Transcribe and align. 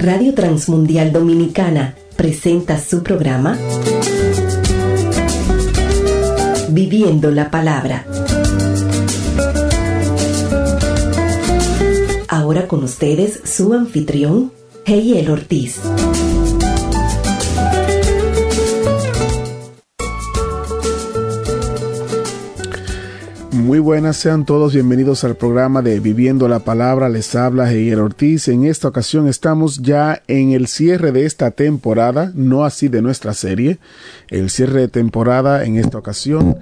Radio 0.00 0.32
Transmundial 0.32 1.10
Dominicana 1.10 1.96
presenta 2.14 2.78
su 2.78 3.02
programa 3.02 3.58
Viviendo 6.68 7.32
la 7.32 7.50
Palabra. 7.50 8.06
Ahora 12.28 12.68
con 12.68 12.84
ustedes 12.84 13.40
su 13.44 13.74
anfitrión, 13.74 14.52
Heiel 14.84 15.30
Ortiz. 15.30 15.80
Muy 23.68 23.80
buenas, 23.80 24.16
sean 24.16 24.46
todos 24.46 24.72
bienvenidos 24.72 25.24
al 25.24 25.36
programa 25.36 25.82
de 25.82 26.00
Viviendo 26.00 26.48
la 26.48 26.60
Palabra. 26.60 27.10
Les 27.10 27.34
habla 27.34 27.70
Heiel 27.70 28.00
Ortiz. 28.00 28.48
En 28.48 28.64
esta 28.64 28.88
ocasión 28.88 29.28
estamos 29.28 29.82
ya 29.82 30.22
en 30.26 30.52
el 30.52 30.68
cierre 30.68 31.12
de 31.12 31.26
esta 31.26 31.50
temporada, 31.50 32.32
no 32.34 32.64
así 32.64 32.88
de 32.88 33.02
nuestra 33.02 33.34
serie, 33.34 33.78
el 34.28 34.48
cierre 34.48 34.80
de 34.80 34.88
temporada 34.88 35.66
en 35.66 35.76
esta 35.76 35.98
ocasión. 35.98 36.56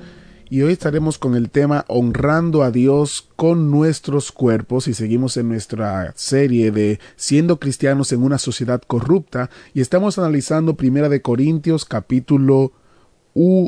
Y 0.50 0.62
hoy 0.62 0.72
estaremos 0.72 1.16
con 1.16 1.36
el 1.36 1.48
tema 1.48 1.84
honrando 1.86 2.64
a 2.64 2.72
Dios 2.72 3.28
con 3.36 3.70
nuestros 3.70 4.32
cuerpos 4.32 4.88
y 4.88 4.94
seguimos 4.94 5.36
en 5.36 5.48
nuestra 5.48 6.12
serie 6.16 6.72
de 6.72 6.98
siendo 7.14 7.60
cristianos 7.60 8.10
en 8.10 8.24
una 8.24 8.38
sociedad 8.38 8.82
corrupta 8.84 9.48
y 9.74 9.80
estamos 9.80 10.18
analizando 10.18 10.74
Primera 10.74 11.08
de 11.08 11.22
Corintios 11.22 11.84
capítulo 11.84 12.72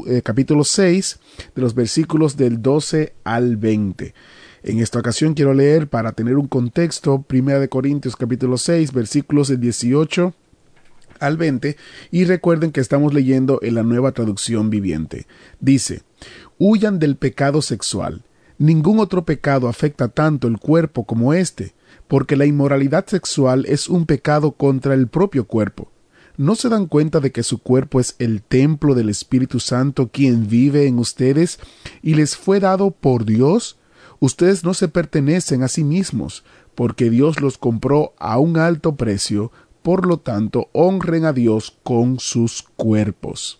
eh, 0.06 0.22
capítulo 0.22 0.64
6, 0.64 1.18
de 1.54 1.62
los 1.62 1.74
versículos 1.74 2.36
del 2.38 2.62
12 2.62 3.12
al 3.24 3.58
20. 3.58 4.14
En 4.62 4.78
esta 4.80 4.98
ocasión 4.98 5.34
quiero 5.34 5.52
leer 5.52 5.88
para 5.88 6.12
tener 6.12 6.36
un 6.36 6.48
contexto, 6.48 7.24
1 7.30 7.68
Corintios 7.68 8.16
capítulo 8.16 8.56
6, 8.56 8.92
versículos 8.92 9.48
del 9.48 9.60
18 9.60 10.34
al 11.20 11.36
20, 11.36 11.76
y 12.10 12.24
recuerden 12.24 12.72
que 12.72 12.80
estamos 12.80 13.12
leyendo 13.12 13.58
en 13.62 13.74
la 13.74 13.82
nueva 13.82 14.12
traducción 14.12 14.70
viviente. 14.70 15.26
Dice, 15.60 16.02
Huyan 16.58 16.98
del 16.98 17.16
pecado 17.16 17.60
sexual. 17.60 18.22
Ningún 18.56 18.98
otro 18.98 19.24
pecado 19.24 19.68
afecta 19.68 20.08
tanto 20.08 20.48
el 20.48 20.58
cuerpo 20.58 21.04
como 21.04 21.34
este, 21.34 21.74
porque 22.08 22.36
la 22.36 22.46
inmoralidad 22.46 23.06
sexual 23.06 23.66
es 23.66 23.88
un 23.88 24.06
pecado 24.06 24.52
contra 24.52 24.94
el 24.94 25.08
propio 25.08 25.44
cuerpo. 25.44 25.90
¿No 26.38 26.54
se 26.54 26.68
dan 26.68 26.86
cuenta 26.86 27.18
de 27.18 27.32
que 27.32 27.42
su 27.42 27.58
cuerpo 27.58 27.98
es 27.98 28.14
el 28.20 28.42
templo 28.42 28.94
del 28.94 29.08
Espíritu 29.08 29.58
Santo 29.58 30.10
quien 30.12 30.46
vive 30.46 30.86
en 30.86 31.00
ustedes 31.00 31.58
y 32.00 32.14
les 32.14 32.36
fue 32.36 32.60
dado 32.60 32.92
por 32.92 33.24
Dios? 33.24 33.76
Ustedes 34.20 34.62
no 34.62 34.72
se 34.72 34.86
pertenecen 34.86 35.64
a 35.64 35.68
sí 35.68 35.82
mismos, 35.82 36.44
porque 36.76 37.10
Dios 37.10 37.40
los 37.40 37.58
compró 37.58 38.12
a 38.20 38.38
un 38.38 38.56
alto 38.56 38.94
precio, 38.94 39.50
por 39.82 40.06
lo 40.06 40.18
tanto 40.18 40.68
honren 40.70 41.24
a 41.24 41.32
Dios 41.32 41.76
con 41.82 42.20
sus 42.20 42.62
cuerpos. 42.62 43.58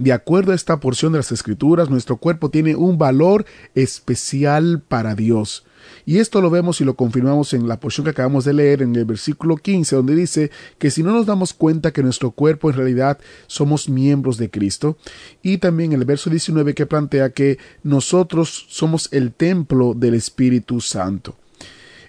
De 0.00 0.14
acuerdo 0.14 0.52
a 0.52 0.54
esta 0.54 0.80
porción 0.80 1.12
de 1.12 1.18
las 1.18 1.30
Escrituras, 1.30 1.90
nuestro 1.90 2.16
cuerpo 2.16 2.48
tiene 2.48 2.74
un 2.74 2.96
valor 2.96 3.44
especial 3.74 4.80
para 4.80 5.14
Dios. 5.14 5.66
Y 6.06 6.20
esto 6.20 6.40
lo 6.40 6.48
vemos 6.48 6.80
y 6.80 6.86
lo 6.86 6.96
confirmamos 6.96 7.52
en 7.52 7.68
la 7.68 7.80
porción 7.80 8.04
que 8.04 8.12
acabamos 8.12 8.46
de 8.46 8.54
leer 8.54 8.80
en 8.80 8.96
el 8.96 9.04
versículo 9.04 9.56
15, 9.56 9.96
donde 9.96 10.14
dice 10.14 10.50
que 10.78 10.90
si 10.90 11.02
no 11.02 11.12
nos 11.12 11.26
damos 11.26 11.52
cuenta 11.52 11.92
que 11.92 12.02
nuestro 12.02 12.30
cuerpo 12.30 12.70
en 12.70 12.76
realidad 12.76 13.18
somos 13.46 13.90
miembros 13.90 14.38
de 14.38 14.48
Cristo, 14.48 14.96
y 15.42 15.58
también 15.58 15.92
el 15.92 16.06
verso 16.06 16.30
19 16.30 16.74
que 16.74 16.86
plantea 16.86 17.34
que 17.34 17.58
nosotros 17.82 18.68
somos 18.70 19.12
el 19.12 19.34
templo 19.34 19.92
del 19.92 20.14
Espíritu 20.14 20.80
Santo. 20.80 21.36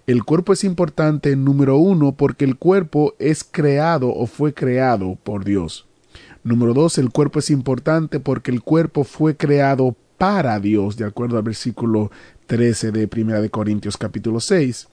El 0.07 0.23
cuerpo 0.23 0.53
es 0.53 0.63
importante, 0.63 1.35
número 1.35 1.75
uno, 1.75 2.13
porque 2.13 2.45
el 2.45 2.55
cuerpo 2.55 3.15
es 3.19 3.43
creado 3.43 4.15
o 4.15 4.27
fue 4.27 4.53
creado 4.53 5.17
por 5.21 5.43
Dios. 5.43 5.90
Número 6.43 6.73
dos, 6.73 6.97
el 6.97 7.11
cuerpo 7.11 7.39
es 7.39 7.51
importante 7.51 8.19
porque 8.19 8.49
el 8.49 8.63
cuerpo 8.63 9.03
fue 9.03 9.37
creado 9.37 9.95
para 10.17 10.59
Dios, 10.59 10.97
de 10.97 11.05
acuerdo 11.05 11.37
al 11.37 11.43
versículo 11.43 12.11
13 12.47 12.91
de 12.91 13.07
Primera 13.07 13.41
de 13.41 13.49
Corintios 13.49 13.95
capítulo 13.95 14.39
6. 14.39 14.87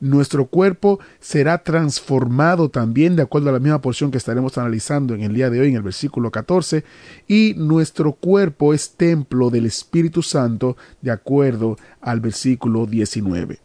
Nuestro 0.00 0.46
cuerpo 0.46 1.00
será 1.20 1.62
transformado 1.62 2.70
también 2.70 3.16
de 3.16 3.22
acuerdo 3.22 3.50
a 3.50 3.52
la 3.52 3.58
misma 3.58 3.80
porción 3.80 4.10
que 4.10 4.18
estaremos 4.18 4.56
analizando 4.56 5.14
en 5.14 5.22
el 5.22 5.34
día 5.34 5.50
de 5.50 5.60
hoy 5.60 5.68
en 5.68 5.76
el 5.76 5.82
versículo 5.82 6.30
14 6.30 6.84
y 7.26 7.54
nuestro 7.56 8.12
cuerpo 8.12 8.72
es 8.72 8.92
templo 8.92 9.50
del 9.50 9.66
Espíritu 9.66 10.22
Santo 10.22 10.76
de 11.02 11.10
acuerdo 11.10 11.76
al 12.00 12.20
versículo 12.20 12.86
19. 12.86 13.58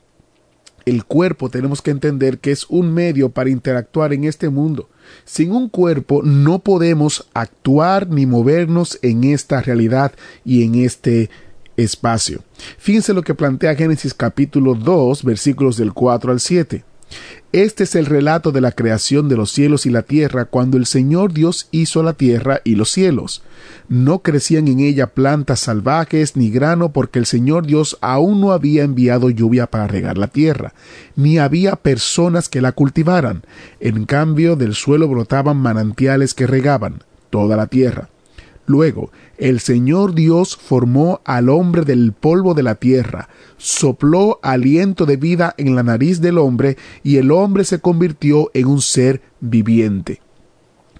El 0.85 1.05
cuerpo 1.05 1.49
tenemos 1.49 1.81
que 1.81 1.91
entender 1.91 2.39
que 2.39 2.51
es 2.51 2.65
un 2.67 2.93
medio 2.93 3.29
para 3.29 3.49
interactuar 3.49 4.11
en 4.11 4.25
este 4.25 4.49
mundo. 4.49 4.89
Sin 5.25 5.51
un 5.51 5.69
cuerpo 5.69 6.21
no 6.23 6.59
podemos 6.59 7.27
actuar 7.33 8.07
ni 8.09 8.25
movernos 8.25 8.99
en 9.01 9.23
esta 9.23 9.61
realidad 9.61 10.13
y 10.45 10.63
en 10.63 10.75
este 10.75 11.29
espacio. 11.77 12.43
Fíjense 12.77 13.13
lo 13.13 13.23
que 13.23 13.35
plantea 13.35 13.75
Génesis 13.75 14.13
capítulo 14.13 14.75
2 14.75 15.23
versículos 15.23 15.77
del 15.77 15.93
4 15.93 16.31
al 16.31 16.39
7. 16.39 16.83
Este 17.51 17.83
es 17.83 17.93
el 17.95 18.07
relato 18.07 18.51
de 18.51 18.61
la 18.61 18.71
creación 18.71 19.29
de 19.29 19.37
los 19.37 19.51
cielos 19.51 19.85
y 19.85 19.91
la 19.91 20.01
tierra 20.01 20.45
cuando 20.45 20.77
el 20.77 20.87
Señor 20.87 21.33
Dios 21.33 21.67
hizo 21.69 22.01
la 22.01 22.13
tierra 22.13 22.61
y 22.63 22.75
los 22.75 22.89
cielos. 22.89 23.43
No 23.87 24.19
crecían 24.19 24.67
en 24.67 24.79
ella 24.79 25.07
plantas 25.07 25.59
salvajes 25.59 26.35
ni 26.35 26.49
grano 26.49 26.91
porque 26.91 27.19
el 27.19 27.27
Señor 27.27 27.67
Dios 27.67 27.97
aún 28.01 28.41
no 28.41 28.53
había 28.53 28.83
enviado 28.83 29.29
lluvia 29.29 29.67
para 29.67 29.87
regar 29.87 30.17
la 30.17 30.27
tierra, 30.27 30.73
ni 31.15 31.37
había 31.37 31.75
personas 31.75 32.49
que 32.49 32.61
la 32.61 32.71
cultivaran. 32.71 33.43
En 33.79 34.05
cambio 34.05 34.55
del 34.55 34.73
suelo 34.73 35.07
brotaban 35.07 35.57
manantiales 35.57 36.33
que 36.33 36.47
regaban 36.47 37.03
toda 37.29 37.55
la 37.55 37.67
tierra. 37.67 38.09
Luego, 38.65 39.11
el 39.37 39.59
Señor 39.59 40.13
Dios 40.13 40.55
formó 40.55 41.21
al 41.25 41.49
hombre 41.49 41.83
del 41.83 42.13
polvo 42.13 42.53
de 42.53 42.63
la 42.63 42.75
tierra, 42.75 43.29
sopló 43.57 44.39
aliento 44.43 45.05
de 45.05 45.17
vida 45.17 45.53
en 45.57 45.75
la 45.75 45.83
nariz 45.83 46.21
del 46.21 46.37
hombre 46.37 46.77
y 47.03 47.17
el 47.17 47.31
hombre 47.31 47.63
se 47.63 47.79
convirtió 47.79 48.51
en 48.53 48.67
un 48.67 48.81
ser 48.81 49.21
viviente. 49.39 50.21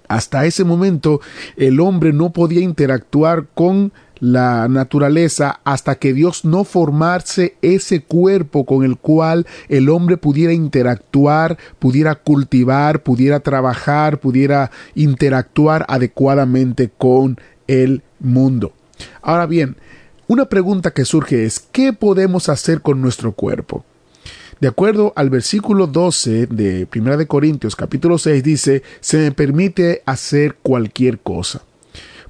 Hasta 0.08 0.44
ese 0.44 0.64
momento 0.64 1.20
el 1.56 1.80
hombre 1.80 2.12
no 2.12 2.32
podía 2.32 2.60
interactuar 2.60 3.46
con 3.54 3.92
la 4.20 4.68
naturaleza 4.68 5.60
hasta 5.64 5.96
que 5.96 6.12
Dios 6.12 6.44
no 6.44 6.64
formase 6.64 7.56
ese 7.62 8.02
cuerpo 8.02 8.64
con 8.64 8.84
el 8.84 8.96
cual 8.96 9.46
el 9.68 9.88
hombre 9.88 10.16
pudiera 10.16 10.52
interactuar, 10.52 11.58
pudiera 11.78 12.14
cultivar, 12.14 13.02
pudiera 13.02 13.40
trabajar, 13.40 14.20
pudiera 14.20 14.70
interactuar 14.94 15.84
adecuadamente 15.88 16.90
con 16.96 17.38
el 17.66 18.02
mundo. 18.24 18.72
Ahora 19.22 19.46
bien, 19.46 19.76
una 20.26 20.46
pregunta 20.46 20.92
que 20.92 21.04
surge 21.04 21.44
es, 21.44 21.60
¿qué 21.60 21.92
podemos 21.92 22.48
hacer 22.48 22.80
con 22.80 23.00
nuestro 23.00 23.32
cuerpo? 23.32 23.84
De 24.60 24.68
acuerdo 24.68 25.12
al 25.16 25.30
versículo 25.30 25.86
12 25.86 26.46
de 26.46 26.88
1 26.94 27.16
de 27.16 27.26
Corintios 27.26 27.76
capítulo 27.76 28.18
6 28.18 28.42
dice, 28.42 28.82
se 29.00 29.18
me 29.18 29.32
permite 29.32 30.02
hacer 30.06 30.56
cualquier 30.62 31.18
cosa 31.18 31.62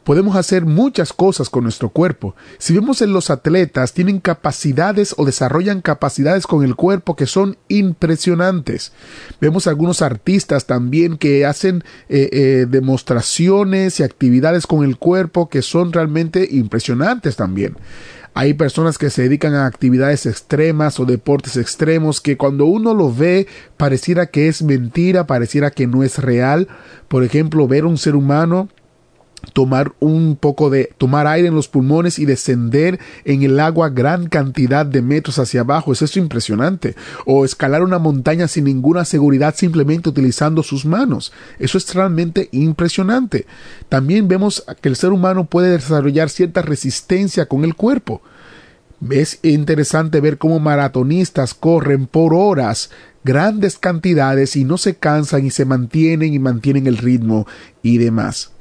podemos 0.04 0.36
hacer 0.36 0.66
muchas 0.66 1.12
cosas 1.12 1.50
con 1.50 1.64
nuestro 1.64 1.88
cuerpo. 1.88 2.36
Si 2.58 2.74
vemos 2.74 3.02
en 3.02 3.12
los 3.12 3.30
atletas, 3.30 3.92
tienen 3.92 4.20
capacidades 4.20 5.14
o 5.16 5.24
desarrollan 5.24 5.80
capacidades 5.80 6.46
con 6.46 6.64
el 6.64 6.76
cuerpo 6.76 7.16
que 7.16 7.26
son 7.26 7.56
impresionantes. 7.68 8.92
Vemos 9.40 9.66
algunos 9.66 10.02
artistas 10.02 10.66
también 10.66 11.16
que 11.16 11.46
hacen 11.46 11.82
eh, 12.08 12.28
eh, 12.32 12.66
demostraciones 12.68 13.98
y 13.98 14.02
actividades 14.02 14.66
con 14.66 14.84
el 14.84 14.96
cuerpo 14.98 15.48
que 15.48 15.62
son 15.62 15.92
realmente 15.92 16.46
impresionantes 16.50 17.36
también. 17.36 17.76
Hay 18.36 18.54
personas 18.54 18.98
que 18.98 19.10
se 19.10 19.22
dedican 19.22 19.54
a 19.54 19.66
actividades 19.66 20.26
extremas 20.26 20.98
o 20.98 21.04
deportes 21.04 21.56
extremos 21.56 22.20
que 22.20 22.36
cuando 22.36 22.66
uno 22.66 22.92
lo 22.92 23.14
ve 23.14 23.46
pareciera 23.76 24.26
que 24.26 24.48
es 24.48 24.60
mentira, 24.60 25.28
pareciera 25.28 25.70
que 25.70 25.86
no 25.86 26.02
es 26.02 26.18
real. 26.18 26.66
Por 27.06 27.22
ejemplo, 27.22 27.68
ver 27.68 27.84
un 27.84 27.96
ser 27.96 28.16
humano 28.16 28.68
tomar 29.52 29.92
un 30.00 30.36
poco 30.36 30.70
de 30.70 30.90
tomar 30.98 31.26
aire 31.26 31.48
en 31.48 31.54
los 31.54 31.68
pulmones 31.68 32.18
y 32.18 32.24
descender 32.24 32.98
en 33.24 33.42
el 33.42 33.60
agua 33.60 33.88
gran 33.88 34.26
cantidad 34.26 34.86
de 34.86 35.02
metros 35.02 35.38
hacia 35.38 35.60
abajo. 35.60 35.92
Es 35.92 36.02
eso 36.02 36.18
impresionante. 36.18 36.94
O 37.26 37.44
escalar 37.44 37.82
una 37.82 37.98
montaña 37.98 38.48
sin 38.48 38.64
ninguna 38.64 39.04
seguridad 39.04 39.54
simplemente 39.56 40.08
utilizando 40.08 40.62
sus 40.62 40.84
manos. 40.84 41.32
Eso 41.58 41.78
es 41.78 41.94
realmente 41.94 42.48
impresionante. 42.52 43.46
También 43.88 44.28
vemos 44.28 44.64
que 44.80 44.88
el 44.88 44.96
ser 44.96 45.10
humano 45.10 45.46
puede 45.46 45.70
desarrollar 45.70 46.30
cierta 46.30 46.62
resistencia 46.62 47.46
con 47.46 47.64
el 47.64 47.74
cuerpo. 47.74 48.22
Es 49.10 49.40
interesante 49.42 50.20
ver 50.20 50.38
cómo 50.38 50.60
maratonistas 50.60 51.52
corren 51.52 52.06
por 52.06 52.32
horas 52.32 52.90
grandes 53.22 53.78
cantidades 53.78 54.56
y 54.56 54.64
no 54.64 54.78
se 54.78 54.96
cansan 54.96 55.44
y 55.46 55.50
se 55.50 55.64
mantienen 55.64 56.32
y 56.32 56.38
mantienen 56.38 56.86
el 56.86 56.98
ritmo 56.98 57.46
y 57.82 57.98
demás 57.98 58.53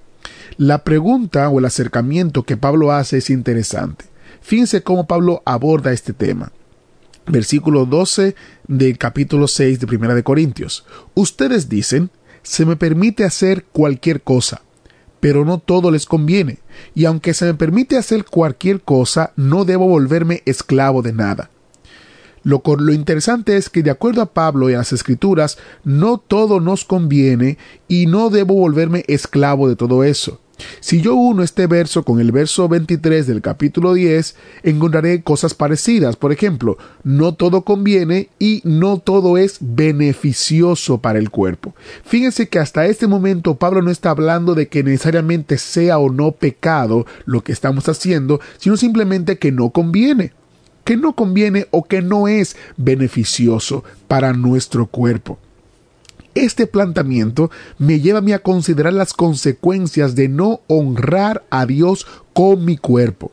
la 0.57 0.84
pregunta 0.84 1.50
o 1.50 1.60
el 1.60 1.66
acercamiento 1.66 2.44
que 2.44 2.57
Pablo 2.57 2.92
hace 2.92 3.18
es 3.18 3.30
interesante. 3.30 4.06
Fíjense 4.42 4.84
cómo 4.84 5.07
Pablo 5.07 5.42
aborda 5.45 5.92
este 5.92 6.13
tema. 6.13 6.51
Versículo 7.25 7.86
12 7.86 8.36
del 8.68 8.98
capítulo 8.98 9.48
6 9.48 9.80
de 9.80 9.88
Primera 9.88 10.13
de 10.16 10.24
Corintios. 10.24 10.86
Ustedes 11.13 11.69
dicen, 11.69 12.10
se 12.42 12.66
me 12.66 12.75
permite 12.75 13.24
hacer 13.24 13.63
cualquier 13.72 14.22
cosa, 14.22 14.62
pero 15.22 15.45
no 15.45 15.60
todo 15.60 15.90
les 15.90 16.06
conviene, 16.06 16.60
y 16.94 17.06
aunque 17.06 17.34
se 17.34 17.46
me 17.46 17.54
permite 17.54 17.98
hacer 17.98 18.25
cualquier 18.25 18.81
cosa, 18.81 19.31
no 19.38 19.63
debo 19.63 19.88
volverme 19.88 20.44
esclavo 20.46 21.01
de 21.01 21.13
nada. 21.13 21.50
Lo, 22.44 22.62
lo, 22.78 22.94
interesante 22.94 23.57
es 23.57 23.69
que 23.69 23.84
de 23.84 23.92
acuerdo 23.92 24.22
a 24.22 24.34
Pablo 24.34 24.69
y 24.69 24.74
a 24.74 24.78
las 24.78 24.94
escrituras, 24.94 25.57
no 25.84 26.18
todo 26.18 26.60
nos 26.60 26.86
conviene 26.86 27.57
y 27.88 28.06
no 28.06 28.30
debo 28.30 28.56
volverme 28.56 29.06
esclavo 29.07 29.68
de 29.69 29.75
todo 29.75 30.04
eso. 30.04 30.40
Si 30.80 31.01
yo 31.01 31.16
uno 31.16 31.44
este 31.44 31.68
verso 31.68 32.04
con 32.04 32.19
el 32.19 32.31
verso 32.31 32.68
23 32.68 33.25
del 33.28 33.42
capítulo 33.42 33.94
10, 33.94 34.36
encontraré 34.63 35.24
cosas 35.24 35.54
parecidas. 35.54 36.16
Por 36.16 36.31
ejemplo, 36.31 36.78
no 37.04 37.34
todo 37.34 37.63
conviene 37.63 38.30
y 38.40 38.62
no 38.63 39.00
todo 39.00 39.38
es 39.38 39.57
beneficioso 39.62 41.00
para 41.00 41.19
el 41.19 41.30
cuerpo. 41.30 41.75
Fíjense 42.06 42.50
que 42.50 42.60
hasta 42.60 42.86
este 42.86 43.07
momento 43.07 43.56
Pablo 43.56 43.81
no 43.81 43.92
está 43.92 44.12
hablando 44.12 44.56
de 44.56 44.68
que 44.68 44.84
necesariamente 44.84 45.57
sea 45.57 45.98
o 45.98 46.12
no 46.12 46.34
pecado 46.34 47.06
lo 47.25 47.44
que 47.44 47.51
estamos 47.51 47.89
haciendo, 47.89 48.39
sino 48.57 48.78
simplemente 48.78 49.38
que 49.38 49.51
no 49.51 49.72
conviene 49.72 50.34
que 50.83 50.97
no 50.97 51.13
conviene 51.13 51.68
o 51.71 51.83
que 51.83 52.01
no 52.01 52.27
es 52.27 52.56
beneficioso 52.77 53.83
para 54.07 54.33
nuestro 54.33 54.88
cuerpo. 54.88 55.38
Este 56.35 56.65
planteamiento 56.65 57.51
me 57.77 58.00
lleva 58.00 58.19
a 58.19 58.24
mí 58.24 58.33
a 58.33 58.39
considerar 58.39 58.94
las 58.94 59.13
consecuencias 59.13 60.15
de 60.15 60.30
no 60.30 60.62
honrar 60.68 61.44
a 61.51 61.65
Dios 61.65 62.07
con 62.33 62.65
mi 62.65 62.77
cuerpo. 62.77 63.31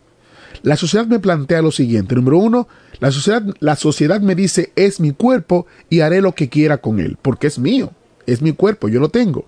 La 0.62 0.76
sociedad 0.76 1.06
me 1.06 1.18
plantea 1.18 1.62
lo 1.62 1.72
siguiente. 1.72 2.14
Número 2.14 2.38
uno, 2.38 2.68
la 2.98 3.10
sociedad, 3.10 3.42
la 3.60 3.76
sociedad 3.76 4.20
me 4.20 4.34
dice 4.34 4.72
es 4.76 5.00
mi 5.00 5.12
cuerpo 5.12 5.66
y 5.88 6.00
haré 6.00 6.20
lo 6.20 6.34
que 6.34 6.50
quiera 6.50 6.78
con 6.78 7.00
él, 7.00 7.16
porque 7.22 7.46
es 7.46 7.58
mío, 7.58 7.92
es 8.26 8.42
mi 8.42 8.52
cuerpo, 8.52 8.88
yo 8.88 9.00
lo 9.00 9.08
tengo. 9.08 9.46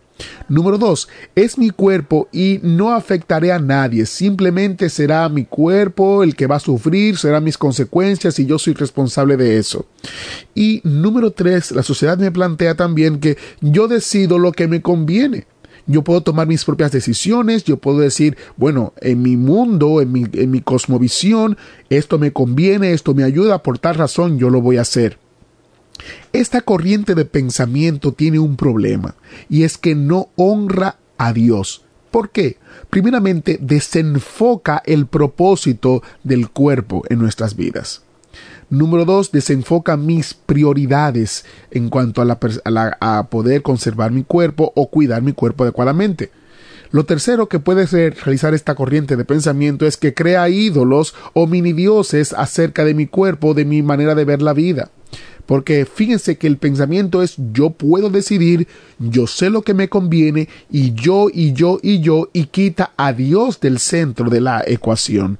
Número 0.48 0.78
dos, 0.78 1.08
es 1.34 1.58
mi 1.58 1.70
cuerpo 1.70 2.28
y 2.32 2.60
no 2.62 2.92
afectaré 2.92 3.52
a 3.52 3.58
nadie, 3.58 4.06
simplemente 4.06 4.88
será 4.88 5.28
mi 5.28 5.44
cuerpo 5.44 6.22
el 6.22 6.36
que 6.36 6.46
va 6.46 6.56
a 6.56 6.60
sufrir, 6.60 7.16
serán 7.16 7.44
mis 7.44 7.58
consecuencias 7.58 8.38
y 8.38 8.46
yo 8.46 8.58
soy 8.58 8.74
responsable 8.74 9.36
de 9.36 9.58
eso. 9.58 9.86
Y 10.54 10.80
número 10.84 11.30
tres, 11.30 11.72
la 11.72 11.82
sociedad 11.82 12.18
me 12.18 12.30
plantea 12.30 12.74
también 12.74 13.20
que 13.20 13.36
yo 13.60 13.88
decido 13.88 14.38
lo 14.38 14.52
que 14.52 14.68
me 14.68 14.82
conviene. 14.82 15.46
Yo 15.86 16.02
puedo 16.02 16.22
tomar 16.22 16.46
mis 16.46 16.64
propias 16.64 16.92
decisiones, 16.92 17.64
yo 17.64 17.76
puedo 17.76 17.98
decir, 17.98 18.36
bueno, 18.56 18.92
en 19.00 19.20
mi 19.20 19.36
mundo, 19.36 20.00
en 20.00 20.12
mi, 20.12 20.24
en 20.32 20.50
mi 20.50 20.60
cosmovisión, 20.60 21.56
esto 21.90 22.18
me 22.18 22.32
conviene, 22.32 22.92
esto 22.92 23.14
me 23.14 23.24
ayuda, 23.24 23.62
por 23.62 23.78
tal 23.78 23.96
razón 23.96 24.38
yo 24.38 24.48
lo 24.48 24.60
voy 24.60 24.76
a 24.76 24.82
hacer. 24.82 25.18
Esta 26.32 26.60
corriente 26.62 27.14
de 27.14 27.24
pensamiento 27.24 28.12
tiene 28.12 28.38
un 28.38 28.56
problema, 28.56 29.14
y 29.48 29.64
es 29.64 29.78
que 29.78 29.94
no 29.94 30.28
honra 30.36 30.96
a 31.18 31.32
Dios. 31.32 31.84
¿Por 32.10 32.30
qué? 32.30 32.58
Primeramente, 32.90 33.58
desenfoca 33.60 34.82
el 34.84 35.06
propósito 35.06 36.02
del 36.22 36.50
cuerpo 36.50 37.04
en 37.08 37.18
nuestras 37.18 37.56
vidas. 37.56 38.02
Número 38.68 39.04
dos, 39.04 39.32
desenfoca 39.32 39.96
mis 39.96 40.34
prioridades 40.34 41.44
en 41.70 41.90
cuanto 41.90 42.22
a, 42.22 42.38
a, 43.00 43.26
poder 43.28 43.62
conservar 43.62 44.12
mi 44.12 44.24
cuerpo 44.24 44.72
o 44.74 44.88
cuidar 44.88 45.22
mi 45.22 45.32
cuerpo 45.32 45.64
adecuadamente. 45.64 46.30
Lo 46.90 47.04
tercero 47.04 47.48
que 47.48 47.58
puede 47.58 47.86
realizar 48.10 48.54
esta 48.54 48.74
corriente 48.74 49.16
de 49.16 49.24
pensamiento 49.24 49.86
es 49.86 49.96
que 49.96 50.14
crea 50.14 50.48
ídolos 50.48 51.14
o 51.32 51.46
mini 51.46 51.72
dioses 51.72 52.34
acerca 52.34 52.84
de 52.84 52.94
mi 52.94 53.06
cuerpo, 53.06 53.54
de 53.54 53.64
mi 53.64 53.82
manera 53.82 54.14
de 54.14 54.24
ver 54.24 54.42
la 54.42 54.52
vida. 54.52 54.90
Porque 55.46 55.84
fíjense 55.86 56.38
que 56.38 56.46
el 56.46 56.56
pensamiento 56.56 57.22
es 57.22 57.34
yo 57.52 57.70
puedo 57.70 58.10
decidir, 58.10 58.68
yo 58.98 59.26
sé 59.26 59.50
lo 59.50 59.62
que 59.62 59.74
me 59.74 59.88
conviene 59.88 60.48
y 60.70 60.92
yo 60.92 61.28
y 61.32 61.52
yo 61.52 61.78
y 61.82 62.00
yo 62.00 62.28
y 62.32 62.44
quita 62.46 62.92
a 62.96 63.12
Dios 63.12 63.60
del 63.60 63.78
centro 63.78 64.30
de 64.30 64.40
la 64.40 64.62
ecuación. 64.66 65.38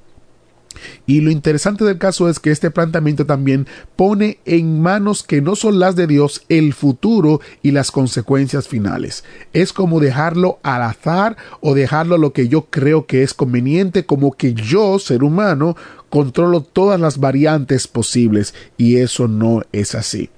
Y 1.05 1.21
lo 1.21 1.31
interesante 1.31 1.83
del 1.83 1.97
caso 1.97 2.29
es 2.29 2.39
que 2.39 2.51
este 2.51 2.71
planteamiento 2.71 3.25
también 3.25 3.67
pone 3.95 4.39
en 4.45 4.81
manos 4.81 5.23
que 5.23 5.41
no 5.41 5.55
son 5.55 5.79
las 5.79 5.95
de 5.95 6.07
Dios 6.07 6.43
el 6.49 6.73
futuro 6.73 7.41
y 7.61 7.71
las 7.71 7.91
consecuencias 7.91 8.67
finales. 8.67 9.23
Es 9.53 9.73
como 9.73 9.99
dejarlo 9.99 10.59
al 10.63 10.81
azar 10.83 11.37
o 11.61 11.73
dejarlo 11.73 12.17
lo 12.17 12.33
que 12.33 12.47
yo 12.47 12.65
creo 12.69 13.05
que 13.05 13.23
es 13.23 13.33
conveniente, 13.33 14.05
como 14.05 14.33
que 14.33 14.53
yo, 14.53 14.99
ser 14.99 15.23
humano, 15.23 15.75
controlo 16.13 16.61
todas 16.61 16.99
las 16.99 17.17
variantes 17.17 17.87
posibles 17.87 18.53
y 18.77 18.97
eso 18.97 19.27
no 19.27 19.63
es 19.71 19.95
así. 19.95 20.29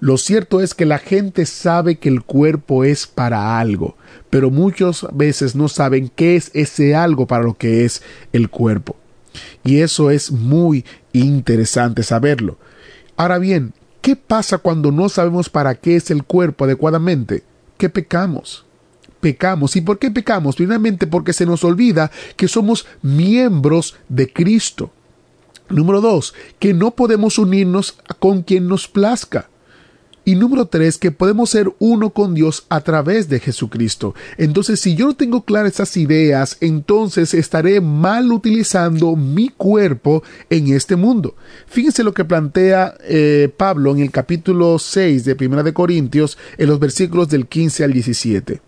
Lo 0.00 0.16
cierto 0.16 0.62
es 0.62 0.72
que 0.72 0.86
la 0.86 0.96
gente 0.96 1.44
sabe 1.44 1.96
que 1.96 2.08
el 2.08 2.22
cuerpo 2.22 2.84
es 2.84 3.06
para 3.06 3.58
algo, 3.58 3.98
pero 4.30 4.50
muchas 4.50 5.06
veces 5.12 5.54
no 5.54 5.68
saben 5.68 6.08
qué 6.08 6.36
es 6.36 6.50
ese 6.54 6.94
algo 6.94 7.26
para 7.26 7.44
lo 7.44 7.52
que 7.52 7.84
es 7.84 8.02
el 8.32 8.48
cuerpo. 8.48 8.96
Y 9.62 9.80
eso 9.80 10.10
es 10.10 10.32
muy 10.32 10.86
interesante 11.12 12.02
saberlo. 12.02 12.56
Ahora 13.14 13.36
bien, 13.36 13.74
¿qué 14.00 14.16
pasa 14.16 14.56
cuando 14.56 14.90
no 14.90 15.10
sabemos 15.10 15.50
para 15.50 15.74
qué 15.74 15.96
es 15.96 16.10
el 16.10 16.24
cuerpo 16.24 16.64
adecuadamente? 16.64 17.42
¿Qué 17.76 17.90
pecamos? 17.90 18.64
Pecamos. 19.20 19.76
¿Y 19.76 19.82
por 19.82 19.98
qué 19.98 20.10
pecamos? 20.10 20.56
Primeramente 20.56 21.06
porque 21.06 21.34
se 21.34 21.44
nos 21.44 21.62
olvida 21.62 22.10
que 22.38 22.48
somos 22.48 22.86
miembros 23.02 23.96
de 24.08 24.32
Cristo. 24.32 24.90
Número 25.70 26.00
dos, 26.00 26.34
que 26.58 26.74
no 26.74 26.90
podemos 26.90 27.38
unirnos 27.38 27.96
con 28.18 28.42
quien 28.42 28.66
nos 28.68 28.88
plazca. 28.88 29.48
Y 30.24 30.34
número 30.34 30.66
tres, 30.66 30.98
que 30.98 31.12
podemos 31.12 31.50
ser 31.50 31.72
uno 31.78 32.10
con 32.10 32.34
Dios 32.34 32.66
a 32.68 32.82
través 32.82 33.28
de 33.28 33.40
Jesucristo. 33.40 34.14
Entonces, 34.36 34.78
si 34.78 34.94
yo 34.94 35.06
no 35.06 35.14
tengo 35.14 35.44
claras 35.44 35.72
esas 35.72 35.96
ideas, 35.96 36.58
entonces 36.60 37.32
estaré 37.32 37.80
mal 37.80 38.30
utilizando 38.30 39.16
mi 39.16 39.48
cuerpo 39.48 40.22
en 40.50 40.68
este 40.74 40.96
mundo. 40.96 41.36
Fíjense 41.66 42.04
lo 42.04 42.12
que 42.12 42.26
plantea 42.26 42.94
eh, 43.02 43.50
Pablo 43.56 43.92
en 43.92 44.00
el 44.00 44.10
capítulo 44.10 44.78
6 44.78 45.24
de 45.24 45.36
Primera 45.36 45.62
de 45.62 45.72
Corintios, 45.72 46.36
en 46.58 46.68
los 46.68 46.78
versículos 46.78 47.28
del 47.28 47.46
15 47.46 47.84
al 47.84 47.92
17. 47.92 48.60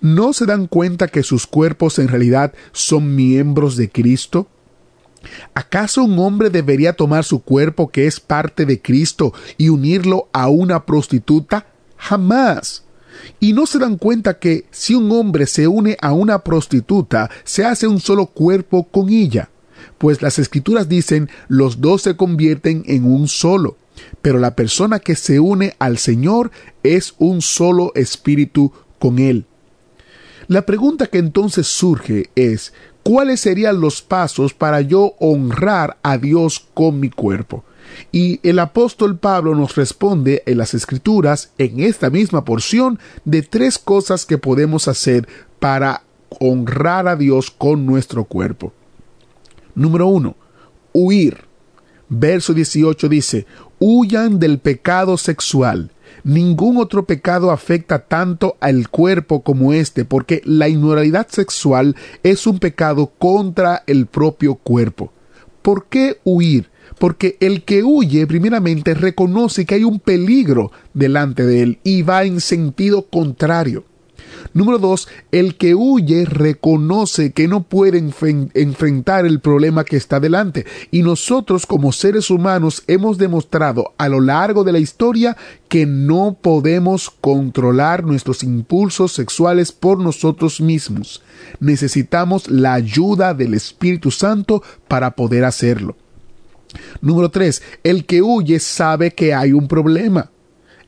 ¿No 0.00 0.32
se 0.32 0.46
dan 0.46 0.66
cuenta 0.66 1.06
que 1.06 1.22
sus 1.22 1.46
cuerpos 1.46 2.00
en 2.00 2.08
realidad 2.08 2.52
son 2.72 3.14
miembros 3.14 3.76
de 3.76 3.88
Cristo? 3.88 4.48
¿Acaso 5.54 6.04
un 6.04 6.18
hombre 6.18 6.50
debería 6.50 6.94
tomar 6.94 7.24
su 7.24 7.42
cuerpo 7.42 7.88
que 7.88 8.06
es 8.06 8.20
parte 8.20 8.66
de 8.66 8.80
Cristo 8.80 9.32
y 9.56 9.68
unirlo 9.68 10.28
a 10.32 10.48
una 10.48 10.84
prostituta? 10.84 11.66
Jamás. 11.96 12.84
Y 13.40 13.52
no 13.52 13.66
se 13.66 13.78
dan 13.78 13.96
cuenta 13.96 14.38
que 14.38 14.66
si 14.70 14.94
un 14.94 15.10
hombre 15.12 15.46
se 15.46 15.68
une 15.68 15.96
a 16.00 16.12
una 16.12 16.40
prostituta, 16.40 17.30
se 17.44 17.64
hace 17.64 17.86
un 17.86 18.00
solo 18.00 18.26
cuerpo 18.26 18.84
con 18.84 19.10
ella. 19.10 19.50
Pues 19.98 20.22
las 20.22 20.38
escrituras 20.38 20.88
dicen 20.88 21.28
los 21.48 21.80
dos 21.80 22.02
se 22.02 22.16
convierten 22.16 22.82
en 22.86 23.04
un 23.04 23.28
solo. 23.28 23.76
Pero 24.20 24.38
la 24.38 24.56
persona 24.56 24.98
que 24.98 25.16
se 25.16 25.38
une 25.38 25.74
al 25.78 25.98
Señor 25.98 26.50
es 26.82 27.14
un 27.18 27.42
solo 27.42 27.92
espíritu 27.94 28.72
con 28.98 29.18
él. 29.18 29.46
La 30.48 30.66
pregunta 30.66 31.06
que 31.06 31.18
entonces 31.18 31.66
surge 31.66 32.30
es 32.34 32.72
cuáles 33.02 33.40
serían 33.40 33.80
los 33.80 34.02
pasos 34.02 34.54
para 34.54 34.80
yo 34.80 35.14
honrar 35.18 35.96
a 36.02 36.18
Dios 36.18 36.66
con 36.74 37.00
mi 37.00 37.10
cuerpo. 37.10 37.64
Y 38.10 38.40
el 38.48 38.58
apóstol 38.58 39.18
Pablo 39.18 39.54
nos 39.54 39.74
responde 39.76 40.42
en 40.46 40.58
las 40.58 40.74
escrituras, 40.74 41.52
en 41.58 41.80
esta 41.80 42.10
misma 42.10 42.44
porción, 42.44 42.98
de 43.24 43.42
tres 43.42 43.78
cosas 43.78 44.24
que 44.24 44.38
podemos 44.38 44.88
hacer 44.88 45.28
para 45.58 46.02
honrar 46.40 47.08
a 47.08 47.16
Dios 47.16 47.50
con 47.50 47.86
nuestro 47.86 48.24
cuerpo. 48.24 48.72
Número 49.74 50.06
uno, 50.06 50.36
huir. 50.92 51.44
Verso 52.08 52.52
18 52.52 53.08
dice, 53.08 53.46
huyan 53.78 54.38
del 54.38 54.58
pecado 54.58 55.16
sexual. 55.16 55.91
Ningún 56.24 56.76
otro 56.76 57.04
pecado 57.04 57.50
afecta 57.50 58.06
tanto 58.06 58.56
al 58.60 58.88
cuerpo 58.88 59.42
como 59.42 59.72
este, 59.72 60.04
porque 60.04 60.40
la 60.44 60.68
inmoralidad 60.68 61.26
sexual 61.28 61.96
es 62.22 62.46
un 62.46 62.58
pecado 62.58 63.12
contra 63.18 63.82
el 63.86 64.06
propio 64.06 64.54
cuerpo. 64.54 65.12
¿Por 65.62 65.86
qué 65.86 66.18
huir? 66.24 66.70
Porque 66.98 67.36
el 67.40 67.64
que 67.64 67.82
huye 67.82 68.26
primeramente 68.26 68.94
reconoce 68.94 69.66
que 69.66 69.76
hay 69.76 69.84
un 69.84 69.98
peligro 69.98 70.70
delante 70.94 71.44
de 71.44 71.62
él 71.62 71.78
y 71.82 72.02
va 72.02 72.24
en 72.24 72.40
sentido 72.40 73.08
contrario. 73.08 73.84
Número 74.54 74.78
dos, 74.78 75.08
el 75.30 75.56
que 75.56 75.74
huye 75.74 76.24
reconoce 76.24 77.32
que 77.32 77.48
no 77.48 77.62
puede 77.62 77.98
enfrentar 77.98 79.26
el 79.26 79.40
problema 79.40 79.84
que 79.84 79.96
está 79.96 80.20
delante. 80.20 80.66
Y 80.90 81.02
nosotros 81.02 81.66
como 81.66 81.92
seres 81.92 82.30
humanos 82.30 82.82
hemos 82.86 83.18
demostrado 83.18 83.92
a 83.98 84.08
lo 84.08 84.20
largo 84.20 84.64
de 84.64 84.72
la 84.72 84.78
historia 84.78 85.36
que 85.68 85.86
no 85.86 86.36
podemos 86.40 87.10
controlar 87.10 88.04
nuestros 88.04 88.42
impulsos 88.42 89.12
sexuales 89.12 89.72
por 89.72 89.98
nosotros 89.98 90.60
mismos. 90.60 91.22
Necesitamos 91.60 92.50
la 92.50 92.74
ayuda 92.74 93.34
del 93.34 93.54
Espíritu 93.54 94.10
Santo 94.10 94.62
para 94.88 95.12
poder 95.12 95.44
hacerlo. 95.44 95.96
Número 97.00 97.30
tres, 97.30 97.62
el 97.82 98.06
que 98.06 98.22
huye 98.22 98.58
sabe 98.58 99.12
que 99.12 99.34
hay 99.34 99.52
un 99.52 99.68
problema. 99.68 100.30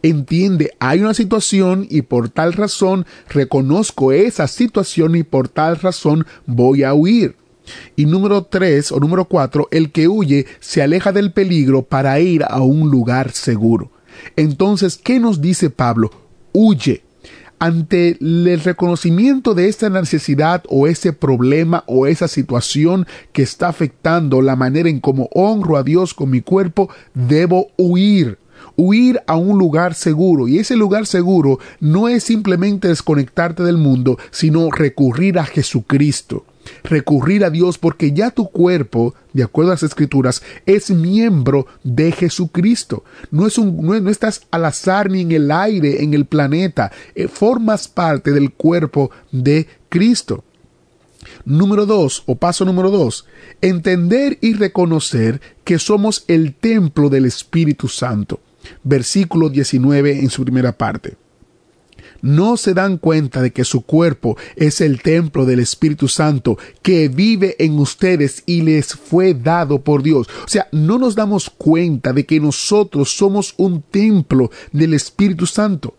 Entiende, 0.05 0.71
hay 0.81 1.01
una 1.01 1.15
situación 1.15 1.87
y 1.89 2.03
por 2.03 2.29
tal 2.29 2.53
razón 2.53 3.07
reconozco 3.31 4.13
esa 4.13 4.49
situación 4.49 5.17
y 5.17 5.23
por 5.23 5.49
tal 5.49 5.77
razón 5.77 6.27
voy 6.45 6.83
a 6.83 6.93
huir. 6.93 7.37
Y 7.97 8.05
número 8.05 8.45
tres 8.45 8.93
o 8.93 9.01
número 9.01 9.25
cuatro, 9.25 9.67
el 9.71 9.93
que 9.93 10.07
huye 10.07 10.45
se 10.61 10.83
aleja 10.83 11.11
del 11.11 11.33
peligro 11.33 11.85
para 11.85 12.21
ir 12.21 12.45
a 12.47 12.61
un 12.61 12.91
lugar 12.91 13.33
seguro. 13.33 13.93
Entonces, 14.37 15.01
¿qué 15.03 15.19
nos 15.19 15.41
dice 15.41 15.71
Pablo? 15.71 16.11
Huye. 16.53 17.03
Ante 17.59 18.19
el 18.21 18.61
reconocimiento 18.61 19.55
de 19.55 19.69
esta 19.69 19.89
necesidad 19.89 20.65
o 20.69 20.87
ese 20.87 21.15
problema 21.15 21.83
o 21.87 22.07
esa 22.07 22.29
situación 22.29 23.07
que 23.33 23.41
está 23.41 23.69
afectando 23.69 24.43
la 24.43 24.55
manera 24.55 24.91
en 24.91 25.01
cómo 25.01 25.31
honro 25.33 25.79
a 25.79 25.83
Dios 25.83 26.13
con 26.13 26.29
mi 26.29 26.43
cuerpo, 26.43 26.91
debo 27.15 27.69
huir 27.79 28.44
huir 28.77 29.21
a 29.27 29.37
un 29.37 29.59
lugar 29.59 29.95
seguro. 29.95 30.49
Y 30.49 30.59
ese 30.59 30.77
lugar 30.77 31.07
seguro 31.07 31.59
no 31.81 32.09
es 32.09 32.25
simplemente 32.25 32.89
desconectarte 32.89 33.63
del 33.63 33.77
mundo, 33.77 34.19
sino 34.31 34.71
recurrir 34.71 35.39
a 35.39 35.45
Jesucristo 35.45 36.45
recurrir 36.83 37.45
a 37.45 37.51
Dios 37.51 37.79
porque 37.79 38.13
ya 38.13 38.31
tu 38.31 38.51
cuerpo, 38.51 39.15
de 39.33 39.43
acuerdo 39.43 39.73
a 39.73 39.75
las 39.75 39.83
escrituras, 39.83 40.43
es 40.67 40.91
miembro 40.91 41.67
de 41.83 42.13
Jesucristo. 42.13 43.05
No, 43.31 43.47
es 43.47 43.59
un, 43.59 43.85
no, 43.85 44.11
estás 44.11 44.43
al 44.51 44.65
azar 44.65 45.11
ni 45.11 45.23
en 45.23 45.33
el 45.33 45.51
aire, 45.51 46.03
en 46.03 46.15
el 46.15 46.27
planeta. 46.27 46.93
Eh, 47.15 47.29
formas 47.29 47.89
parte 47.89 48.33
del 48.33 48.53
cuerpo 48.53 49.11
de 49.33 49.67
Cristo. 49.89 50.45
Número 51.45 51.87
dos, 51.87 52.23
o 52.27 52.37
paso 52.37 52.65
número 52.65 52.91
dos, 52.91 53.27
entender 53.63 54.39
y 54.41 54.55
reconocer 54.55 55.41
que 55.65 55.79
somos 55.79 56.25
el 56.29 56.55
templo 56.55 57.09
del 57.09 57.25
Espíritu 57.25 57.89
Santo. 57.89 58.41
Versículo 58.83 59.49
19 59.49 60.21
en 60.21 60.31
su 60.31 60.43
primera 60.43 60.77
parte 60.77 61.17
no 62.25 62.57
se 62.57 62.73
dan 62.73 62.97
cuenta 62.97 63.43
de 63.43 63.53
que 63.53 63.65
su 63.65 63.83
cuerpo 63.83 64.39
es 64.57 64.81
el 64.81 65.03
templo 65.03 65.45
del 65.45 65.61
Espíritu 65.61 66.09
Santo 66.09 66.57
que 66.81 67.09
vive 67.09 67.55
en 67.59 67.79
ustedes 67.79 68.43
y 68.47 68.63
les 68.63 68.95
fue 68.95 69.35
dado 69.35 69.83
por 69.83 70.03
Dios. 70.03 70.27
O 70.43 70.49
sea, 70.49 70.67
no 70.73 70.99
nos 70.99 71.15
damos 71.15 71.51
cuenta 71.51 72.15
de 72.15 72.25
que 72.25 72.41
nosotros 72.41 73.15
somos 73.15 73.53
un 73.59 73.83
templo 73.83 74.51
del 74.73 74.95
Espíritu 74.95 75.45
Santo. 75.45 75.97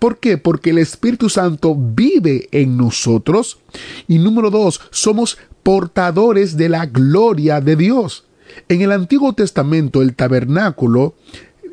¿Por 0.00 0.18
qué? 0.18 0.36
Porque 0.36 0.70
el 0.70 0.78
Espíritu 0.78 1.28
Santo 1.28 1.76
vive 1.76 2.48
en 2.50 2.76
nosotros. 2.76 3.60
Y 4.08 4.18
número 4.18 4.50
dos, 4.50 4.80
somos 4.90 5.38
portadores 5.62 6.56
de 6.56 6.68
la 6.70 6.86
gloria 6.86 7.60
de 7.60 7.76
Dios. 7.76 8.24
En 8.68 8.82
el 8.82 8.90
Antiguo 8.90 9.32
Testamento 9.32 10.02
el 10.02 10.16
tabernáculo 10.16 11.14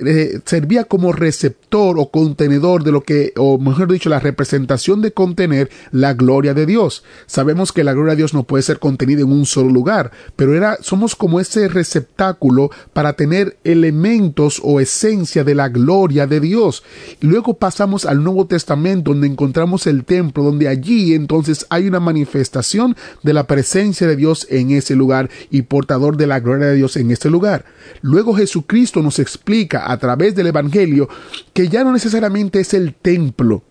eh, 0.06 0.40
servía 0.46 0.84
como 0.84 1.12
receptor 1.14 1.65
o 1.76 2.10
contenedor 2.10 2.84
de 2.84 2.92
lo 2.92 3.02
que, 3.02 3.34
o 3.38 3.58
mejor 3.58 3.92
dicho, 3.92 4.10
la 4.10 4.20
representación 4.20 5.02
de 5.02 5.12
contener 5.12 5.70
la 5.92 6.14
gloria 6.14 6.54
de 6.54 6.66
Dios. 6.66 7.04
Sabemos 7.26 7.72
que 7.72 7.84
la 7.84 7.94
gloria 7.94 8.12
de 8.12 8.18
Dios 8.18 8.34
no 8.34 8.44
puede 8.44 8.64
ser 8.64 8.80
contenida 8.80 9.22
en 9.22 9.32
un 9.32 9.46
solo 9.46 9.70
lugar, 9.70 10.12
pero 10.36 10.56
era, 10.56 10.78
somos 10.82 11.16
como 11.16 11.40
ese 11.40 11.68
receptáculo 11.68 12.72
para 12.94 13.14
tener 13.14 13.58
elementos 13.64 14.62
o 14.64 14.80
esencia 14.80 15.44
de 15.44 15.56
la 15.56 15.70
gloria 15.70 16.28
de 16.28 16.40
Dios. 16.40 16.84
Luego 17.22 17.56
pasamos 17.56 18.06
al 18.06 18.24
Nuevo 18.24 18.46
Testamento 18.48 19.12
donde 19.12 19.28
encontramos 19.28 19.88
el 19.88 20.06
templo, 20.06 20.44
donde 20.44 20.68
allí 20.68 21.14
entonces 21.14 21.66
hay 21.70 21.88
una 21.88 22.00
manifestación 22.00 22.96
de 23.24 23.34
la 23.34 23.48
presencia 23.48 24.08
de 24.08 24.16
Dios 24.16 24.48
en 24.50 24.72
ese 24.72 24.96
lugar 24.96 25.30
y 25.52 25.64
portador 25.64 26.18
de 26.18 26.28
la 26.28 26.40
gloria 26.40 26.68
de 26.68 26.76
Dios 26.76 26.96
en 26.98 27.12
ese 27.12 27.30
lugar. 27.30 27.66
Luego 28.02 28.34
Jesucristo 28.34 29.02
nos 29.02 29.20
explica 29.20 29.92
a 29.92 29.98
través 29.98 30.36
del 30.36 30.48
Evangelio 30.48 31.10
que 31.54 31.65
ya 31.70 31.84
no 31.84 31.92
necesariamente 31.92 32.60
es 32.60 32.74
el 32.74 32.94
templo 32.94 33.64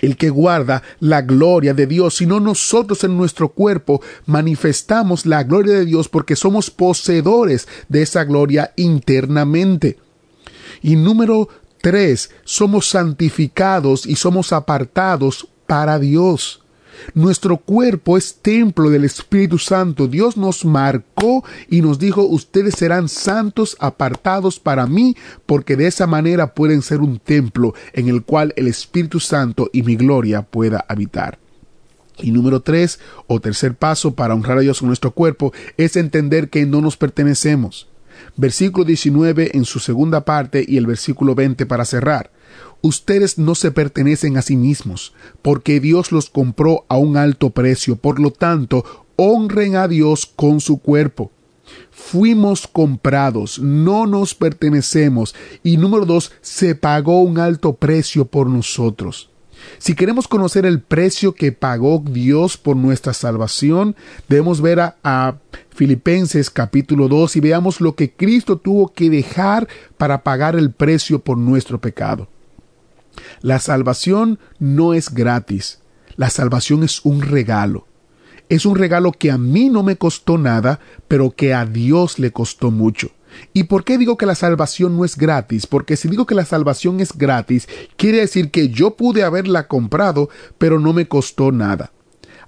el 0.00 0.16
que 0.16 0.30
guarda 0.30 0.82
la 1.00 1.22
gloria 1.22 1.74
de 1.74 1.86
Dios, 1.86 2.16
sino 2.16 2.40
nosotros 2.40 3.04
en 3.04 3.16
nuestro 3.16 3.50
cuerpo 3.50 4.02
manifestamos 4.26 5.26
la 5.26 5.44
gloria 5.44 5.74
de 5.74 5.84
Dios 5.84 6.08
porque 6.08 6.36
somos 6.36 6.70
poseedores 6.70 7.68
de 7.88 8.02
esa 8.02 8.24
gloria 8.24 8.72
internamente. 8.76 9.98
Y 10.82 10.96
número 10.96 11.48
tres, 11.80 12.30
somos 12.44 12.88
santificados 12.88 14.06
y 14.06 14.16
somos 14.16 14.52
apartados 14.52 15.48
para 15.66 15.98
Dios. 15.98 16.63
Nuestro 17.12 17.58
cuerpo 17.58 18.16
es 18.16 18.36
templo 18.36 18.88
del 18.88 19.04
Espíritu 19.04 19.58
Santo. 19.58 20.08
Dios 20.08 20.36
nos 20.36 20.64
marcó 20.64 21.44
y 21.68 21.82
nos 21.82 21.98
dijo, 21.98 22.22
ustedes 22.22 22.74
serán 22.74 23.08
santos 23.08 23.76
apartados 23.78 24.58
para 24.58 24.86
mí, 24.86 25.16
porque 25.44 25.76
de 25.76 25.86
esa 25.86 26.06
manera 26.06 26.54
pueden 26.54 26.82
ser 26.82 27.00
un 27.00 27.18
templo 27.18 27.74
en 27.92 28.08
el 28.08 28.22
cual 28.22 28.52
el 28.56 28.68
Espíritu 28.68 29.20
Santo 29.20 29.68
y 29.72 29.82
mi 29.82 29.96
gloria 29.96 30.42
pueda 30.42 30.84
habitar. 30.88 31.38
Y 32.18 32.30
número 32.30 32.60
tres, 32.60 33.00
o 33.26 33.40
tercer 33.40 33.74
paso 33.74 34.14
para 34.14 34.34
honrar 34.34 34.58
a 34.58 34.60
Dios 34.60 34.78
con 34.78 34.88
nuestro 34.88 35.10
cuerpo, 35.10 35.52
es 35.76 35.96
entender 35.96 36.48
que 36.48 36.64
no 36.64 36.80
nos 36.80 36.96
pertenecemos. 36.96 37.88
Versículo 38.36 38.84
19 38.84 39.56
en 39.56 39.64
su 39.64 39.80
segunda 39.80 40.24
parte 40.24 40.64
y 40.66 40.76
el 40.76 40.86
versículo 40.86 41.34
20 41.34 41.66
para 41.66 41.84
cerrar. 41.84 42.30
Ustedes 42.84 43.38
no 43.38 43.54
se 43.54 43.70
pertenecen 43.70 44.36
a 44.36 44.42
sí 44.42 44.56
mismos, 44.56 45.14
porque 45.40 45.80
Dios 45.80 46.12
los 46.12 46.28
compró 46.28 46.84
a 46.90 46.98
un 46.98 47.16
alto 47.16 47.48
precio. 47.48 47.96
Por 47.96 48.20
lo 48.20 48.30
tanto, 48.30 48.84
honren 49.16 49.76
a 49.76 49.88
Dios 49.88 50.26
con 50.26 50.60
su 50.60 50.76
cuerpo. 50.76 51.32
Fuimos 51.90 52.66
comprados, 52.66 53.58
no 53.58 54.06
nos 54.06 54.34
pertenecemos. 54.34 55.34
Y 55.62 55.78
número 55.78 56.04
dos, 56.04 56.32
se 56.42 56.74
pagó 56.74 57.22
un 57.22 57.38
alto 57.38 57.72
precio 57.72 58.26
por 58.26 58.50
nosotros. 58.50 59.30
Si 59.78 59.94
queremos 59.94 60.28
conocer 60.28 60.66
el 60.66 60.82
precio 60.82 61.34
que 61.34 61.52
pagó 61.52 62.04
Dios 62.06 62.58
por 62.58 62.76
nuestra 62.76 63.14
salvación, 63.14 63.96
debemos 64.28 64.60
ver 64.60 64.80
a, 64.80 65.36
Filipenses 65.70 66.50
capítulo 66.50 67.08
2 67.08 67.36
y 67.36 67.40
veamos 67.40 67.80
lo 67.80 67.94
que 67.94 68.12
Cristo 68.12 68.58
tuvo 68.58 68.92
que 68.92 69.08
dejar 69.08 69.68
para 69.96 70.22
pagar 70.22 70.54
el 70.54 70.70
precio 70.70 71.18
por 71.18 71.38
nuestro 71.38 71.80
pecado. 71.80 72.28
La 73.40 73.58
salvación 73.58 74.38
no 74.58 74.94
es 74.94 75.12
gratis. 75.12 75.80
La 76.16 76.30
salvación 76.30 76.84
es 76.84 77.04
un 77.04 77.22
regalo. 77.22 77.86
Es 78.48 78.66
un 78.66 78.76
regalo 78.76 79.12
que 79.12 79.30
a 79.30 79.38
mí 79.38 79.68
no 79.68 79.82
me 79.82 79.96
costó 79.96 80.38
nada, 80.38 80.80
pero 81.08 81.30
que 81.30 81.54
a 81.54 81.64
Dios 81.64 82.18
le 82.18 82.30
costó 82.30 82.70
mucho. 82.70 83.10
¿Y 83.52 83.64
por 83.64 83.84
qué 83.84 83.98
digo 83.98 84.16
que 84.16 84.26
la 84.26 84.34
salvación 84.34 84.96
no 84.96 85.04
es 85.04 85.16
gratis? 85.16 85.66
Porque 85.66 85.96
si 85.96 86.08
digo 86.08 86.26
que 86.26 86.34
la 86.34 86.44
salvación 86.44 87.00
es 87.00 87.16
gratis, 87.16 87.68
quiere 87.96 88.18
decir 88.18 88.50
que 88.50 88.68
yo 88.68 88.96
pude 88.96 89.24
haberla 89.24 89.66
comprado, 89.66 90.28
pero 90.58 90.78
no 90.78 90.92
me 90.92 91.08
costó 91.08 91.50
nada. 91.52 91.92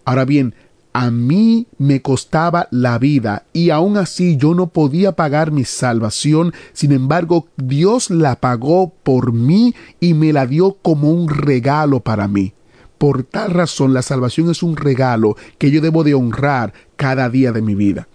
Ahora 0.05 0.25
bien, 0.25 0.55
a 0.97 1.11
mí 1.11 1.67
me 1.77 2.01
costaba 2.01 2.69
la 2.71 2.99
vida 2.99 3.45
y 3.53 3.69
aún 3.69 3.99
así 3.99 4.39
yo 4.39 4.55
no 4.55 4.69
podía 4.69 5.13
pagar 5.13 5.51
mi 5.51 5.67
salvación, 5.67 6.55
sin 6.73 6.91
embargo 6.91 7.49
Dios 7.59 8.09
la 8.09 8.37
pagó 8.37 8.95
por 9.03 9.35
mí 9.35 9.75
y 10.01 10.15
me 10.15 10.33
la 10.33 10.47
dio 10.47 10.79
como 10.81 11.11
un 11.11 11.29
regalo 11.29 12.01
para 12.01 12.29
mí. 12.29 12.55
Por 12.97 13.25
tal 13.25 13.51
razón 13.51 13.93
la 13.93 14.01
salvación 14.01 14.51
es 14.51 14.63
un 14.63 14.75
regalo 14.75 15.37
que 15.59 15.71
yo 15.71 15.83
debo 15.83 16.03
de 16.03 16.15
honrar 16.15 16.73
cada 16.97 17.29
día 17.29 17.53
de 17.53 17.61
mi 17.61 17.75
vida. 17.75 18.09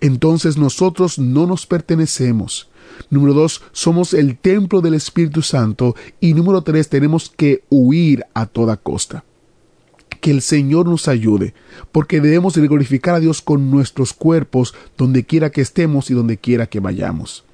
Entonces 0.00 0.56
nosotros 0.56 1.18
no 1.18 1.48
nos 1.48 1.66
pertenecemos. 1.66 2.68
Número 3.10 3.34
dos, 3.34 3.60
somos 3.72 4.14
el 4.14 4.38
templo 4.38 4.80
del 4.80 4.94
Espíritu 4.94 5.42
Santo. 5.42 5.96
Y 6.20 6.34
número 6.34 6.62
tres, 6.62 6.88
tenemos 6.88 7.28
que 7.28 7.64
huir 7.70 8.24
a 8.34 8.46
toda 8.46 8.76
costa 8.76 9.24
que 10.20 10.30
el 10.30 10.42
Señor 10.42 10.86
nos 10.86 11.08
ayude, 11.08 11.54
porque 11.92 12.20
debemos 12.20 12.56
glorificar 12.56 13.14
a 13.14 13.20
Dios 13.20 13.42
con 13.42 13.70
nuestros 13.70 14.12
cuerpos 14.12 14.74
donde 14.96 15.24
quiera 15.24 15.50
que 15.50 15.60
estemos 15.60 16.10
y 16.10 16.14
donde 16.14 16.36
quiera 16.36 16.66
que 16.66 16.80
vayamos. 16.80 17.44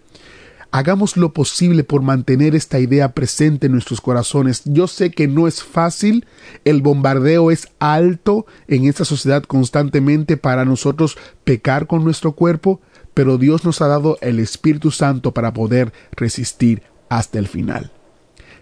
Hagamos 0.72 1.16
lo 1.16 1.32
posible 1.32 1.84
por 1.84 2.02
mantener 2.02 2.54
esta 2.54 2.78
idea 2.80 3.12
presente 3.12 3.66
en 3.66 3.72
nuestros 3.72 4.00
corazones. 4.00 4.62
Yo 4.64 4.88
sé 4.88 5.10
que 5.10 5.28
no 5.28 5.46
es 5.46 5.62
fácil, 5.62 6.26
el 6.64 6.82
bombardeo 6.82 7.50
es 7.50 7.68
alto 7.78 8.46
en 8.68 8.84
esta 8.84 9.04
sociedad 9.04 9.42
constantemente 9.44 10.36
para 10.36 10.64
nosotros 10.64 11.16
pecar 11.44 11.86
con 11.86 12.04
nuestro 12.04 12.32
cuerpo, 12.32 12.80
pero 13.14 13.38
Dios 13.38 13.64
nos 13.64 13.80
ha 13.80 13.86
dado 13.86 14.18
el 14.20 14.38
Espíritu 14.40 14.90
Santo 14.90 15.32
para 15.32 15.54
poder 15.54 15.92
resistir 16.12 16.82
hasta 17.08 17.38
el 17.38 17.46
final. 17.46 17.92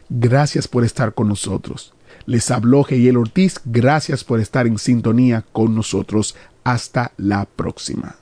Gracias 0.09 0.69
por 0.69 0.85
estar 0.85 1.15
con 1.15 1.29
nosotros. 1.29 1.94
Les 2.27 2.51
habló 2.51 2.85
Geyel 2.85 3.17
Ortiz. 3.17 3.61
Gracias 3.65 4.25
por 4.25 4.41
estar 4.41 4.67
en 4.67 4.79
sintonía 4.79 5.45
con 5.53 5.75
nosotros. 5.75 6.35
Hasta 6.65 7.13
la 7.17 7.45
próxima. 7.45 8.17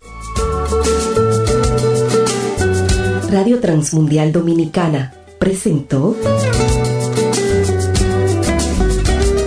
Radio 3.31 3.61
Transmundial 3.61 4.33
Dominicana 4.33 5.15
presentó 5.39 6.17